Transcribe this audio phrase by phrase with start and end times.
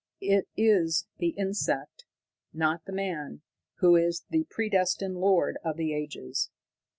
[0.21, 2.05] It is the insect,
[2.53, 3.43] not man,
[3.81, 6.49] who is the predestined lord of the ages!"